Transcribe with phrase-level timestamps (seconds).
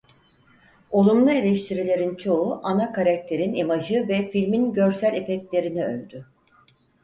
[0.91, 6.25] Olumlu eleştirilerin çoğu ana karakterin imajı ve filmin görsel efektlerini övdü.